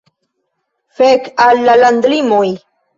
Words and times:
Fek 1.01 1.31
al 1.47 1.63
la 1.69 1.79
landlimoj. 1.85 2.45